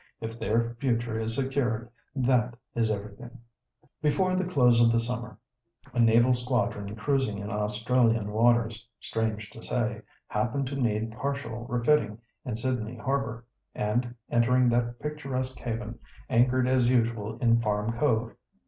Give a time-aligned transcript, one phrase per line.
[0.19, 3.37] "If their future is secured, that is everything."
[4.01, 5.37] Before the close of the summer,
[5.93, 12.17] a naval squadron cruising in Australian waters, strange to say, happened to need partial refitting
[12.45, 13.45] in Sydney Harbour,
[13.75, 15.99] and, entering that picturesque haven,
[16.31, 18.35] anchored as usual in Farm Cove.